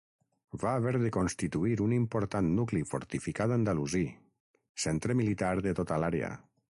Va 0.61 0.69
haver 0.79 0.91
de 1.03 1.11
constituir 1.17 1.75
un 1.87 1.91
important 1.97 2.49
nucli 2.59 2.81
fortificat 2.93 3.53
andalusí, 3.57 4.03
centre 4.85 5.17
militar 5.21 5.55
de 5.67 5.79
tota 5.81 6.05
l'àrea. 6.05 6.37